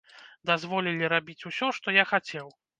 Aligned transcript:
Дазволілі 0.49 1.11
рабіць 1.15 1.47
усё, 1.53 1.71
што 1.81 1.97
я 2.01 2.11
хацеў. 2.17 2.55